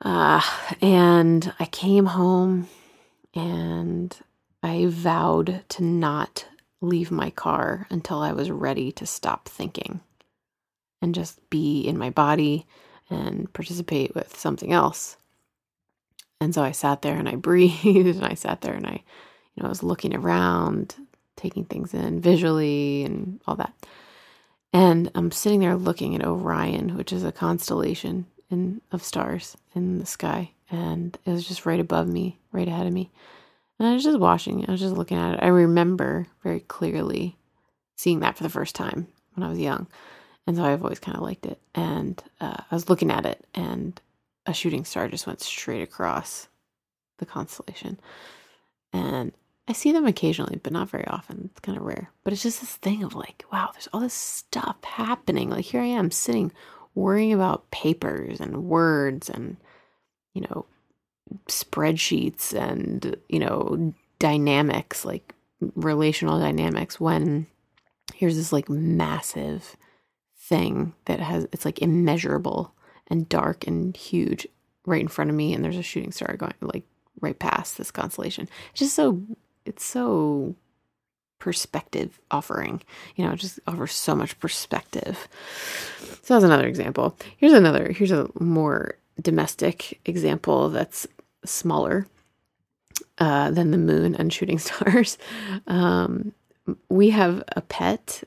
Uh, 0.00 0.40
and 0.80 1.52
I 1.58 1.66
came 1.66 2.06
home 2.06 2.68
and 3.34 4.16
I 4.62 4.86
vowed 4.88 5.64
to 5.70 5.84
not 5.84 6.46
leave 6.80 7.10
my 7.10 7.30
car 7.30 7.86
until 7.90 8.20
I 8.20 8.32
was 8.32 8.50
ready 8.50 8.92
to 8.92 9.06
stop 9.06 9.48
thinking 9.48 10.00
and 11.02 11.14
just 11.14 11.38
be 11.50 11.82
in 11.82 11.98
my 11.98 12.10
body 12.10 12.66
and 13.10 13.52
participate 13.52 14.14
with 14.14 14.38
something 14.38 14.72
else. 14.72 15.16
And 16.40 16.54
so 16.54 16.62
I 16.62 16.72
sat 16.72 17.02
there 17.02 17.16
and 17.16 17.28
I 17.28 17.34
breathed 17.36 18.16
and 18.16 18.24
I 18.24 18.34
sat 18.34 18.60
there 18.60 18.74
and 18.74 18.86
I, 18.86 19.02
you 19.54 19.62
know, 19.62 19.66
I 19.66 19.68
was 19.68 19.82
looking 19.82 20.14
around, 20.14 20.94
taking 21.36 21.64
things 21.64 21.94
in 21.94 22.20
visually 22.20 23.04
and 23.04 23.40
all 23.46 23.56
that. 23.56 23.72
And 24.72 25.10
I'm 25.14 25.30
sitting 25.30 25.60
there 25.60 25.76
looking 25.76 26.14
at 26.14 26.26
Orion, 26.26 26.96
which 26.96 27.12
is 27.12 27.22
a 27.24 27.32
constellation 27.32 28.26
in 28.50 28.80
of 28.92 29.02
stars 29.02 29.56
in 29.74 29.98
the 29.98 30.06
sky. 30.06 30.50
And 30.70 31.16
it 31.24 31.30
was 31.30 31.46
just 31.46 31.66
right 31.66 31.80
above 31.80 32.08
me, 32.08 32.38
right 32.52 32.66
ahead 32.66 32.86
of 32.86 32.92
me. 32.92 33.10
And 33.78 33.88
I 33.88 33.94
was 33.94 34.04
just 34.04 34.18
watching 34.18 34.64
I 34.66 34.72
was 34.72 34.80
just 34.80 34.96
looking 34.96 35.18
at 35.18 35.34
it. 35.34 35.40
I 35.42 35.48
remember 35.48 36.26
very 36.42 36.60
clearly 36.60 37.36
seeing 37.96 38.20
that 38.20 38.36
for 38.36 38.42
the 38.42 38.50
first 38.50 38.74
time 38.74 39.08
when 39.34 39.44
I 39.44 39.50
was 39.50 39.58
young. 39.58 39.86
And 40.46 40.56
so 40.56 40.64
I've 40.64 40.82
always 40.82 40.98
kind 40.98 41.16
of 41.16 41.22
liked 41.22 41.46
it. 41.46 41.58
And 41.74 42.22
uh, 42.40 42.56
I 42.70 42.74
was 42.74 42.90
looking 42.90 43.10
at 43.10 43.24
it, 43.24 43.46
and 43.54 43.98
a 44.46 44.52
shooting 44.52 44.84
star 44.84 45.08
just 45.08 45.26
went 45.26 45.40
straight 45.40 45.82
across 45.82 46.48
the 47.18 47.26
constellation. 47.26 47.98
And 48.92 49.32
I 49.66 49.72
see 49.72 49.92
them 49.92 50.06
occasionally, 50.06 50.60
but 50.62 50.72
not 50.72 50.90
very 50.90 51.06
often. 51.06 51.48
It's 51.50 51.60
kind 51.60 51.78
of 51.78 51.84
rare. 51.84 52.10
But 52.22 52.32
it's 52.32 52.42
just 52.42 52.60
this 52.60 52.76
thing 52.76 53.02
of 53.02 53.14
like, 53.14 53.44
wow, 53.50 53.70
there's 53.72 53.88
all 53.92 54.00
this 54.00 54.14
stuff 54.14 54.76
happening. 54.84 55.48
Like 55.48 55.64
here 55.64 55.80
I 55.80 55.86
am 55.86 56.10
sitting 56.10 56.52
worrying 56.94 57.32
about 57.32 57.70
papers 57.70 58.40
and 58.40 58.64
words 58.64 59.30
and, 59.30 59.56
you 60.34 60.42
know, 60.42 60.66
spreadsheets 61.48 62.52
and, 62.52 63.16
you 63.28 63.38
know, 63.38 63.94
dynamics, 64.18 65.04
like 65.04 65.34
relational 65.74 66.38
dynamics 66.38 67.00
when 67.00 67.46
here's 68.14 68.36
this 68.36 68.52
like 68.52 68.68
massive 68.68 69.76
thing 70.36 70.92
that 71.06 71.20
has, 71.20 71.46
it's 71.52 71.64
like 71.64 71.80
immeasurable 71.80 72.74
and 73.08 73.28
dark 73.28 73.66
and 73.66 73.96
huge 73.96 74.46
right 74.86 75.00
in 75.00 75.08
front 75.08 75.30
of 75.30 75.36
me 75.36 75.54
and 75.54 75.64
there's 75.64 75.78
a 75.78 75.82
shooting 75.82 76.12
star 76.12 76.36
going 76.36 76.52
like 76.60 76.84
right 77.20 77.38
past 77.38 77.78
this 77.78 77.90
constellation 77.90 78.48
it's 78.70 78.80
just 78.80 78.94
so 78.94 79.22
it's 79.64 79.84
so 79.84 80.54
perspective 81.38 82.20
offering 82.30 82.80
you 83.16 83.24
know 83.24 83.32
it 83.32 83.36
just 83.38 83.60
offers 83.66 83.92
so 83.92 84.14
much 84.14 84.38
perspective 84.40 85.28
so 86.22 86.34
that's 86.34 86.44
another 86.44 86.66
example 86.66 87.16
here's 87.36 87.52
another 87.52 87.92
here's 87.92 88.10
a 88.10 88.28
more 88.40 88.96
domestic 89.20 90.00
example 90.06 90.70
that's 90.70 91.06
smaller 91.44 92.06
uh, 93.18 93.50
than 93.50 93.70
the 93.72 93.78
moon 93.78 94.14
and 94.14 94.32
shooting 94.32 94.58
stars 94.58 95.18
um, 95.66 96.32
we 96.88 97.10
have 97.10 97.42
a 97.48 97.60
pet 97.60 98.24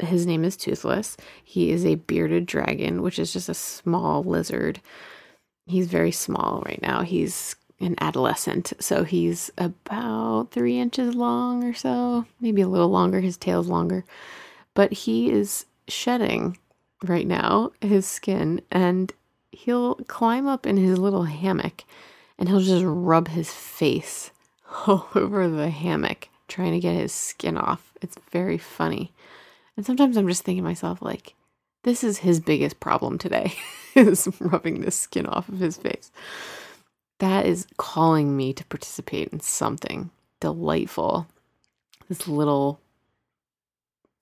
his 0.00 0.26
name 0.26 0.44
is 0.44 0.56
Toothless. 0.56 1.16
He 1.44 1.70
is 1.70 1.84
a 1.84 1.96
bearded 1.96 2.46
dragon, 2.46 3.02
which 3.02 3.18
is 3.18 3.32
just 3.32 3.48
a 3.48 3.54
small 3.54 4.22
lizard. 4.22 4.80
He's 5.66 5.88
very 5.88 6.12
small 6.12 6.62
right 6.64 6.80
now. 6.82 7.02
He's 7.02 7.56
an 7.80 7.94
adolescent, 8.00 8.72
so 8.80 9.04
he's 9.04 9.50
about 9.58 10.50
three 10.50 10.78
inches 10.78 11.14
long 11.14 11.62
or 11.64 11.74
so, 11.74 12.24
maybe 12.40 12.62
a 12.62 12.68
little 12.68 12.88
longer. 12.88 13.20
His 13.20 13.36
tail's 13.36 13.68
longer, 13.68 14.04
but 14.74 14.92
he 14.92 15.30
is 15.30 15.66
shedding 15.88 16.58
right 17.02 17.26
now 17.26 17.72
his 17.80 18.06
skin, 18.06 18.62
and 18.70 19.12
he'll 19.52 19.96
climb 20.06 20.46
up 20.46 20.66
in 20.66 20.76
his 20.76 20.98
little 20.98 21.24
hammock 21.24 21.84
and 22.38 22.48
he'll 22.48 22.60
just 22.60 22.84
rub 22.86 23.28
his 23.28 23.52
face 23.52 24.30
all 24.86 25.08
over 25.14 25.48
the 25.48 25.70
hammock 25.70 26.28
trying 26.48 26.72
to 26.72 26.80
get 26.80 26.94
his 26.94 27.12
skin 27.12 27.56
off. 27.56 27.92
It's 28.02 28.16
very 28.30 28.58
funny. 28.58 29.12
And 29.76 29.84
sometimes 29.84 30.16
I'm 30.16 30.28
just 30.28 30.44
thinking 30.44 30.62
to 30.62 30.68
myself, 30.68 31.02
like, 31.02 31.34
this 31.82 32.02
is 32.04 32.18
his 32.18 32.40
biggest 32.40 32.80
problem 32.80 33.18
today, 33.18 33.54
is 33.94 34.28
rubbing 34.40 34.80
the 34.80 34.90
skin 34.90 35.26
off 35.26 35.48
of 35.48 35.58
his 35.58 35.76
face. 35.76 36.10
That 37.18 37.46
is 37.46 37.66
calling 37.76 38.36
me 38.36 38.52
to 38.52 38.64
participate 38.66 39.28
in 39.28 39.40
something 39.40 40.10
delightful. 40.40 41.26
This 42.08 42.28
little 42.28 42.80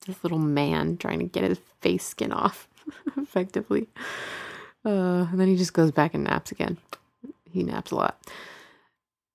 this 0.07 0.23
little 0.23 0.39
man 0.39 0.97
trying 0.97 1.19
to 1.19 1.25
get 1.25 1.43
his 1.43 1.59
face 1.81 2.05
skin 2.05 2.31
off 2.31 2.67
effectively. 3.17 3.87
Uh, 4.85 5.25
and 5.31 5.39
then 5.39 5.47
he 5.47 5.55
just 5.55 5.73
goes 5.73 5.91
back 5.91 6.13
and 6.13 6.23
naps 6.23 6.51
again. 6.51 6.77
He 7.51 7.63
naps 7.63 7.91
a 7.91 7.95
lot. 7.95 8.19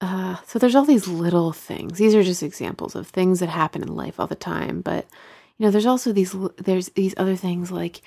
Uh, 0.00 0.36
so 0.46 0.58
there's 0.58 0.74
all 0.74 0.84
these 0.84 1.08
little 1.08 1.52
things. 1.52 1.98
These 1.98 2.14
are 2.14 2.22
just 2.22 2.42
examples 2.42 2.94
of 2.94 3.08
things 3.08 3.40
that 3.40 3.48
happen 3.48 3.82
in 3.82 3.94
life 3.94 4.18
all 4.18 4.26
the 4.26 4.34
time. 4.34 4.80
But 4.80 5.06
you 5.58 5.66
know, 5.66 5.70
there's 5.70 5.86
also 5.86 6.12
these 6.12 6.34
there's 6.56 6.88
these 6.90 7.14
other 7.16 7.36
things 7.36 7.70
like 7.70 8.00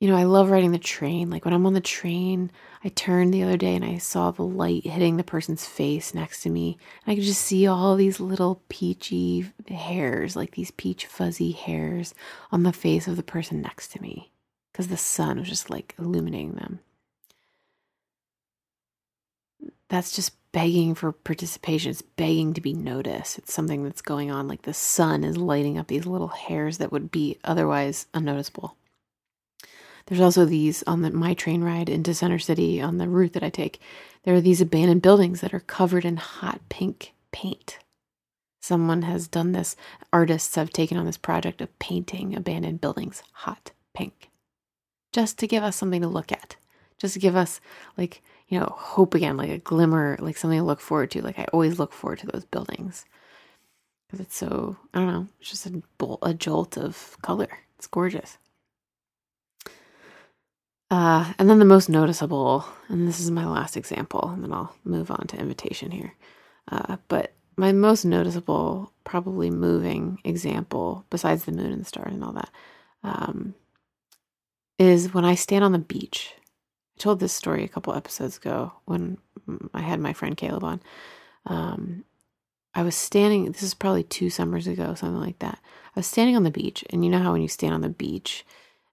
you 0.00 0.08
know, 0.08 0.16
I 0.16 0.24
love 0.24 0.50
riding 0.50 0.70
the 0.70 0.78
train. 0.78 1.28
Like 1.28 1.44
when 1.44 1.52
I'm 1.52 1.66
on 1.66 1.74
the 1.74 1.80
train, 1.80 2.52
I 2.84 2.88
turned 2.88 3.34
the 3.34 3.42
other 3.42 3.56
day 3.56 3.74
and 3.74 3.84
I 3.84 3.98
saw 3.98 4.30
the 4.30 4.44
light 4.44 4.86
hitting 4.86 5.16
the 5.16 5.24
person's 5.24 5.66
face 5.66 6.14
next 6.14 6.42
to 6.42 6.50
me. 6.50 6.78
And 7.04 7.12
I 7.12 7.14
could 7.16 7.24
just 7.24 7.42
see 7.42 7.66
all 7.66 7.96
these 7.96 8.20
little 8.20 8.62
peachy 8.68 9.50
hairs, 9.68 10.36
like 10.36 10.52
these 10.52 10.70
peach 10.70 11.06
fuzzy 11.06 11.50
hairs 11.50 12.14
on 12.52 12.62
the 12.62 12.72
face 12.72 13.08
of 13.08 13.16
the 13.16 13.24
person 13.24 13.60
next 13.60 13.88
to 13.92 14.02
me 14.02 14.30
because 14.70 14.86
the 14.86 14.96
sun 14.96 15.40
was 15.40 15.48
just 15.48 15.68
like 15.68 15.96
illuminating 15.98 16.52
them. 16.52 16.78
That's 19.88 20.14
just 20.14 20.36
begging 20.52 20.94
for 20.94 21.10
participation. 21.10 21.90
It's 21.90 22.02
begging 22.02 22.54
to 22.54 22.60
be 22.60 22.72
noticed. 22.72 23.38
It's 23.38 23.52
something 23.52 23.82
that's 23.82 24.02
going 24.02 24.30
on. 24.30 24.46
Like 24.46 24.62
the 24.62 24.74
sun 24.74 25.24
is 25.24 25.36
lighting 25.36 25.76
up 25.76 25.88
these 25.88 26.06
little 26.06 26.28
hairs 26.28 26.78
that 26.78 26.92
would 26.92 27.10
be 27.10 27.38
otherwise 27.42 28.06
unnoticeable. 28.14 28.76
There's 30.08 30.22
also 30.22 30.46
these 30.46 30.82
on 30.86 31.02
the, 31.02 31.10
my 31.10 31.34
train 31.34 31.62
ride 31.62 31.90
into 31.90 32.14
Center 32.14 32.38
City 32.38 32.80
on 32.80 32.96
the 32.96 33.08
route 33.08 33.34
that 33.34 33.42
I 33.42 33.50
take. 33.50 33.78
There 34.24 34.34
are 34.34 34.40
these 34.40 34.62
abandoned 34.62 35.02
buildings 35.02 35.42
that 35.42 35.52
are 35.52 35.60
covered 35.60 36.06
in 36.06 36.16
hot 36.16 36.60
pink 36.70 37.12
paint. 37.30 37.78
Someone 38.62 39.02
has 39.02 39.28
done 39.28 39.52
this. 39.52 39.76
Artists 40.10 40.54
have 40.54 40.70
taken 40.70 40.96
on 40.96 41.04
this 41.04 41.18
project 41.18 41.60
of 41.60 41.78
painting 41.78 42.34
abandoned 42.34 42.80
buildings 42.80 43.22
hot 43.32 43.72
pink 43.94 44.30
just 45.12 45.38
to 45.38 45.46
give 45.46 45.62
us 45.62 45.76
something 45.76 46.00
to 46.00 46.08
look 46.08 46.32
at, 46.32 46.56
just 46.98 47.14
to 47.14 47.20
give 47.20 47.36
us, 47.36 47.60
like, 47.96 48.22
you 48.48 48.58
know, 48.58 48.74
hope 48.76 49.14
again, 49.14 49.36
like 49.36 49.50
a 49.50 49.58
glimmer, 49.58 50.16
like 50.20 50.36
something 50.38 50.58
to 50.58 50.64
look 50.64 50.80
forward 50.80 51.10
to. 51.10 51.22
Like, 51.22 51.38
I 51.38 51.46
always 51.52 51.78
look 51.78 51.92
forward 51.92 52.20
to 52.20 52.26
those 52.26 52.46
buildings 52.46 53.04
because 54.06 54.20
it's 54.20 54.36
so, 54.36 54.78
I 54.94 55.00
don't 55.00 55.12
know, 55.12 55.28
it's 55.38 55.50
just 55.50 55.66
a, 55.66 55.82
a 56.22 56.32
jolt 56.32 56.78
of 56.78 57.16
color. 57.20 57.60
It's 57.76 57.86
gorgeous. 57.86 58.38
Uh, 60.90 61.32
and 61.38 61.50
then 61.50 61.58
the 61.58 61.64
most 61.64 61.88
noticeable, 61.88 62.64
and 62.88 63.06
this 63.06 63.20
is 63.20 63.30
my 63.30 63.44
last 63.44 63.76
example, 63.76 64.30
and 64.30 64.42
then 64.42 64.52
I'll 64.52 64.74
move 64.84 65.10
on 65.10 65.26
to 65.28 65.38
invitation 65.38 65.90
here. 65.90 66.14
Uh, 66.70 66.96
but 67.08 67.34
my 67.56 67.72
most 67.72 68.04
noticeable, 68.04 68.92
probably 69.04 69.50
moving 69.50 70.18
example, 70.24 71.04
besides 71.10 71.44
the 71.44 71.52
moon 71.52 71.72
and 71.72 71.80
the 71.80 71.84
stars 71.84 72.14
and 72.14 72.24
all 72.24 72.32
that, 72.32 72.50
um, 73.02 73.54
is 74.78 75.12
when 75.12 75.24
I 75.24 75.34
stand 75.34 75.64
on 75.64 75.72
the 75.72 75.78
beach. 75.78 76.32
I 76.96 77.02
told 77.02 77.20
this 77.20 77.32
story 77.32 77.64
a 77.64 77.68
couple 77.68 77.94
episodes 77.94 78.38
ago 78.38 78.72
when 78.86 79.18
I 79.74 79.80
had 79.80 80.00
my 80.00 80.12
friend 80.12 80.36
Caleb 80.36 80.64
on. 80.64 80.80
Um, 81.46 82.04
I 82.74 82.82
was 82.82 82.94
standing, 82.94 83.46
this 83.46 83.62
is 83.62 83.74
probably 83.74 84.04
two 84.04 84.30
summers 84.30 84.66
ago, 84.66 84.94
something 84.94 85.20
like 85.20 85.40
that. 85.40 85.58
I 85.96 85.98
was 85.98 86.06
standing 86.06 86.36
on 86.36 86.44
the 86.44 86.50
beach, 86.50 86.84
and 86.90 87.04
you 87.04 87.10
know 87.10 87.18
how 87.18 87.32
when 87.32 87.42
you 87.42 87.48
stand 87.48 87.74
on 87.74 87.80
the 87.80 87.88
beach, 87.88 88.44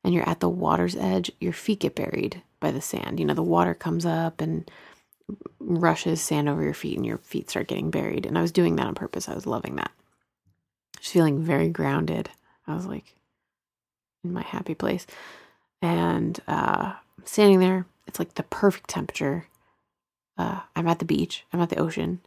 and 0.06 0.14
you're 0.14 0.30
at 0.30 0.40
the 0.40 0.48
water's 0.48 0.96
edge, 0.96 1.32
your 1.42 1.52
feet 1.52 1.82
get 1.82 1.96
buried 1.96 2.42
by 2.60 2.72
the 2.72 2.80
sand. 2.80 3.20
You 3.20 3.26
know, 3.26 3.34
the 3.34 3.44
water 3.44 3.74
comes 3.74 4.06
up 4.06 4.40
and 4.40 4.70
rushes 5.60 6.22
sand 6.22 6.48
over 6.48 6.64
your 6.64 6.74
feet, 6.74 6.96
and 6.96 7.06
your 7.06 7.18
feet 7.18 7.50
start 7.50 7.68
getting 7.68 7.92
buried. 7.92 8.26
And 8.26 8.38
I 8.38 8.42
was 8.42 8.52
doing 8.52 8.76
that 8.78 8.88
on 8.88 8.96
purpose. 8.96 9.28
I 9.28 9.36
was 9.36 9.48
loving 9.48 9.76
that. 9.76 9.92
Just 11.00 11.12
feeling 11.12 11.42
very 11.42 11.68
grounded. 11.68 12.30
I 12.68 12.76
was 12.76 12.86
like 12.86 13.16
in 14.24 14.32
my 14.32 14.44
happy 14.44 14.76
place. 14.76 15.06
And 15.82 16.40
uh, 16.48 16.94
standing 17.24 17.60
there. 17.60 17.86
It's 18.08 18.20
like 18.20 18.36
the 18.36 18.44
perfect 18.44 18.90
temperature. 18.90 19.48
Uh, 20.38 20.62
I'm 20.76 20.88
at 20.88 21.00
the 21.00 21.06
beach, 21.06 21.46
I'm 21.54 21.62
at 21.62 21.70
the 21.70 21.80
ocean, 21.80 22.20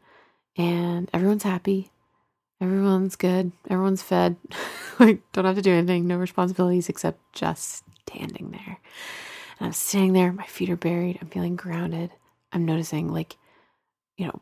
and 0.56 1.10
everyone's 1.12 1.42
happy. 1.42 1.90
Everyone's 2.60 3.16
good. 3.16 3.52
Everyone's 3.70 4.02
fed. 4.02 4.36
like, 4.98 5.20
don't 5.32 5.44
have 5.44 5.56
to 5.56 5.62
do 5.62 5.72
anything. 5.72 6.06
No 6.06 6.16
responsibilities 6.16 6.88
except 6.88 7.20
just 7.32 7.84
standing 8.08 8.50
there. 8.50 8.78
And 9.58 9.66
I'm 9.66 9.72
sitting 9.72 10.12
there. 10.12 10.32
My 10.32 10.44
feet 10.44 10.70
are 10.70 10.76
buried. 10.76 11.18
I'm 11.20 11.28
feeling 11.28 11.56
grounded. 11.56 12.10
I'm 12.52 12.64
noticing, 12.64 13.12
like, 13.12 13.36
you 14.16 14.26
know, 14.26 14.40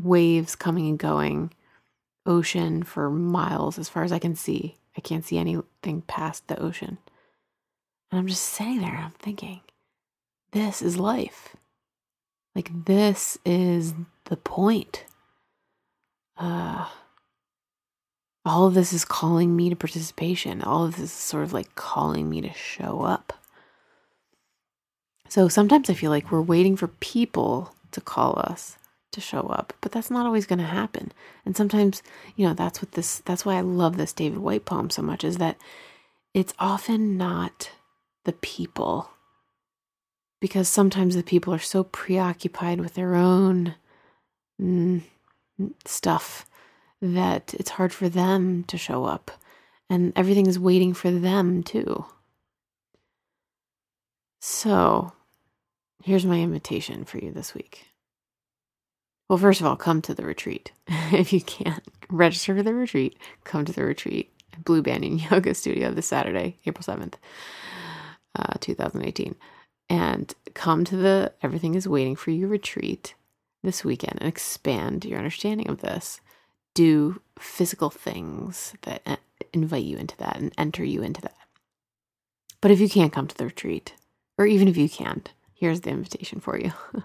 waves 0.00 0.56
coming 0.56 0.88
and 0.88 0.98
going, 0.98 1.52
ocean 2.24 2.82
for 2.82 3.10
miles 3.10 3.78
as 3.78 3.88
far 3.88 4.04
as 4.04 4.12
I 4.12 4.18
can 4.18 4.34
see. 4.34 4.76
I 4.96 5.00
can't 5.00 5.24
see 5.24 5.38
anything 5.38 6.02
past 6.02 6.48
the 6.48 6.60
ocean. 6.60 6.98
And 8.10 8.18
I'm 8.18 8.26
just 8.26 8.42
sitting 8.44 8.80
there 8.80 8.96
I'm 8.96 9.12
thinking, 9.12 9.60
this 10.52 10.80
is 10.80 10.98
life. 10.98 11.56
Like, 12.54 12.86
this 12.86 13.38
is 13.44 13.94
the 14.24 14.36
point. 14.36 15.04
Uh, 16.36 16.88
all 18.48 18.66
of 18.66 18.74
this 18.74 18.92
is 18.92 19.04
calling 19.04 19.54
me 19.54 19.68
to 19.70 19.76
participation. 19.76 20.62
All 20.62 20.84
of 20.84 20.96
this 20.96 21.04
is 21.04 21.12
sort 21.12 21.44
of 21.44 21.52
like 21.52 21.74
calling 21.74 22.30
me 22.30 22.40
to 22.40 22.52
show 22.52 23.02
up. 23.02 23.34
So 25.28 25.48
sometimes 25.48 25.90
I 25.90 25.94
feel 25.94 26.10
like 26.10 26.32
we're 26.32 26.40
waiting 26.40 26.76
for 26.76 26.88
people 26.88 27.74
to 27.92 28.00
call 28.00 28.38
us 28.38 28.78
to 29.12 29.20
show 29.20 29.42
up, 29.42 29.74
but 29.80 29.92
that's 29.92 30.10
not 30.10 30.26
always 30.26 30.46
going 30.46 30.58
to 30.58 30.64
happen. 30.64 31.12
And 31.44 31.56
sometimes, 31.56 32.02
you 32.36 32.46
know, 32.46 32.54
that's 32.54 32.80
what 32.80 32.92
this, 32.92 33.18
that's 33.20 33.44
why 33.44 33.56
I 33.56 33.60
love 33.60 33.96
this 33.96 34.12
David 34.12 34.38
Whyte 34.38 34.64
poem 34.64 34.90
so 34.90 35.02
much 35.02 35.24
is 35.24 35.36
that 35.38 35.58
it's 36.32 36.54
often 36.58 37.16
not 37.16 37.70
the 38.24 38.32
people. 38.32 39.10
Because 40.40 40.68
sometimes 40.68 41.16
the 41.16 41.22
people 41.22 41.52
are 41.52 41.58
so 41.58 41.84
preoccupied 41.84 42.80
with 42.80 42.94
their 42.94 43.14
own 43.14 43.74
mm, 44.60 45.02
stuff 45.84 46.47
that 47.00 47.54
it's 47.54 47.70
hard 47.70 47.92
for 47.92 48.08
them 48.08 48.64
to 48.64 48.78
show 48.78 49.04
up 49.04 49.30
and 49.90 50.12
everything 50.16 50.46
is 50.46 50.58
waiting 50.58 50.92
for 50.92 51.10
them 51.10 51.62
too. 51.62 52.04
So, 54.40 55.12
here's 56.04 56.26
my 56.26 56.40
invitation 56.40 57.04
for 57.04 57.18
you 57.18 57.32
this 57.32 57.54
week. 57.54 57.86
Well, 59.28 59.38
first 59.38 59.60
of 59.60 59.66
all, 59.66 59.76
come 59.76 60.00
to 60.02 60.14
the 60.14 60.24
retreat. 60.24 60.72
if 61.12 61.32
you 61.32 61.40
can't 61.40 61.82
register 62.08 62.54
for 62.56 62.62
the 62.62 62.74
retreat, 62.74 63.18
come 63.44 63.64
to 63.64 63.72
the 63.72 63.84
retreat 63.84 64.32
Blue 64.64 64.82
Banyan 64.82 65.18
Yoga 65.30 65.54
Studio 65.54 65.92
this 65.92 66.06
Saturday, 66.06 66.58
April 66.66 66.84
7th, 66.84 67.14
uh, 68.36 68.54
2018. 68.60 69.34
And 69.90 70.34
come 70.54 70.84
to 70.84 70.96
the 70.96 71.32
Everything 71.42 71.74
is 71.74 71.88
Waiting 71.88 72.16
for 72.16 72.30
You 72.30 72.46
retreat 72.46 73.14
this 73.62 73.84
weekend 73.84 74.18
and 74.20 74.28
expand 74.28 75.04
your 75.04 75.18
understanding 75.18 75.68
of 75.68 75.80
this 75.80 76.20
do 76.78 77.20
physical 77.40 77.90
things 77.90 78.72
that 78.82 79.18
invite 79.52 79.82
you 79.82 79.96
into 79.96 80.16
that 80.18 80.36
and 80.36 80.52
enter 80.56 80.84
you 80.84 81.02
into 81.02 81.20
that. 81.20 81.34
But 82.60 82.70
if 82.70 82.78
you 82.78 82.88
can't 82.88 83.12
come 83.12 83.26
to 83.26 83.36
the 83.36 83.46
retreat, 83.46 83.94
or 84.38 84.46
even 84.46 84.68
if 84.68 84.76
you 84.76 84.88
can't, 84.88 85.28
here's 85.52 85.80
the 85.80 85.90
invitation 85.90 86.38
for 86.38 86.56
you. 86.56 86.72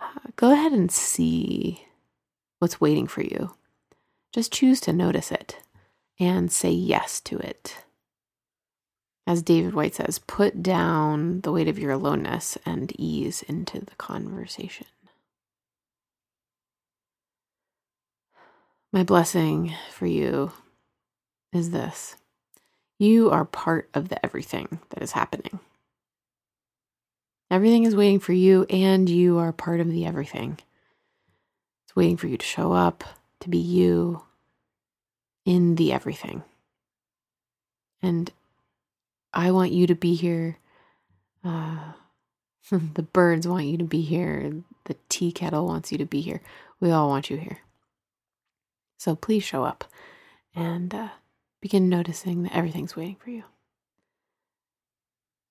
uh, 0.00 0.06
go 0.36 0.50
ahead 0.50 0.72
and 0.72 0.90
see 0.90 1.84
what's 2.58 2.80
waiting 2.80 3.06
for 3.06 3.20
you. 3.20 3.54
Just 4.32 4.50
choose 4.50 4.80
to 4.80 4.92
notice 4.94 5.30
it 5.30 5.58
and 6.18 6.50
say 6.50 6.70
yes 6.70 7.20
to 7.20 7.36
it. 7.36 7.84
As 9.26 9.42
David 9.42 9.74
Whyte 9.74 9.94
says, 9.94 10.18
put 10.20 10.62
down 10.62 11.42
the 11.42 11.52
weight 11.52 11.68
of 11.68 11.78
your 11.78 11.90
aloneness 11.90 12.56
and 12.64 12.98
ease 12.98 13.42
into 13.42 13.80
the 13.80 13.94
conversation. 13.96 14.86
My 18.94 19.02
blessing 19.02 19.74
for 19.90 20.06
you 20.06 20.52
is 21.52 21.72
this 21.72 22.14
you 22.96 23.28
are 23.28 23.44
part 23.44 23.90
of 23.92 24.08
the 24.08 24.24
everything 24.24 24.78
that 24.90 25.02
is 25.02 25.10
happening. 25.10 25.58
Everything 27.50 27.82
is 27.82 27.96
waiting 27.96 28.20
for 28.20 28.32
you, 28.32 28.66
and 28.70 29.10
you 29.10 29.38
are 29.38 29.50
part 29.50 29.80
of 29.80 29.90
the 29.90 30.06
everything. 30.06 30.58
It's 31.84 31.96
waiting 31.96 32.16
for 32.16 32.28
you 32.28 32.38
to 32.38 32.46
show 32.46 32.72
up, 32.72 33.02
to 33.40 33.48
be 33.48 33.58
you 33.58 34.22
in 35.44 35.74
the 35.74 35.92
everything. 35.92 36.44
And 38.00 38.30
I 39.32 39.50
want 39.50 39.72
you 39.72 39.88
to 39.88 39.96
be 39.96 40.14
here. 40.14 40.58
Uh, 41.42 41.94
the 42.70 43.02
birds 43.02 43.48
want 43.48 43.66
you 43.66 43.76
to 43.76 43.84
be 43.84 44.02
here. 44.02 44.62
The 44.84 44.94
tea 45.08 45.32
kettle 45.32 45.66
wants 45.66 45.90
you 45.90 45.98
to 45.98 46.06
be 46.06 46.20
here. 46.20 46.42
We 46.78 46.92
all 46.92 47.08
want 47.08 47.28
you 47.28 47.38
here. 47.38 47.58
So 48.96 49.16
please 49.16 49.44
show 49.44 49.64
up 49.64 49.84
and 50.54 50.94
uh, 50.94 51.08
begin 51.60 51.88
noticing 51.88 52.42
that 52.44 52.54
everything's 52.54 52.96
waiting 52.96 53.16
for 53.16 53.30
you. 53.30 53.44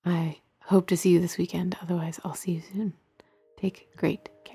I 0.05 0.39
hope 0.65 0.87
to 0.87 0.97
see 0.97 1.09
you 1.09 1.19
this 1.19 1.37
weekend. 1.37 1.77
Otherwise, 1.81 2.19
I'll 2.23 2.35
see 2.35 2.53
you 2.53 2.61
soon. 2.61 2.93
Take 3.57 3.87
great 3.95 4.29
care. 4.43 4.52